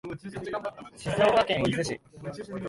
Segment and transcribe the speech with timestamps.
[0.97, 2.01] 静岡県伊豆市